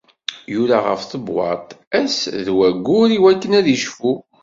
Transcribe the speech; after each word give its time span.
Yura 0.53 0.77
ɣef 0.87 1.01
tbewwaḍt 1.03 1.69
ass 2.01 2.17
d 2.45 2.47
wayyur 2.57 3.09
iwakken 3.17 3.51
ad 3.59 3.67
icfu. 3.75 4.13